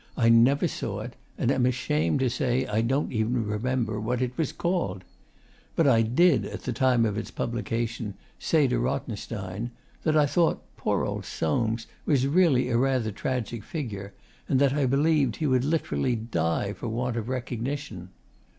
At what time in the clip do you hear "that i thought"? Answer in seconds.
10.01-10.63